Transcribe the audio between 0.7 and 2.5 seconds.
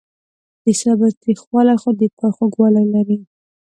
صبر تریخوالی خو د پای